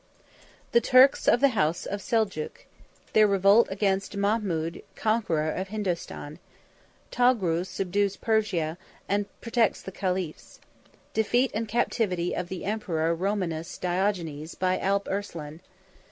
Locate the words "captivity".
11.67-12.35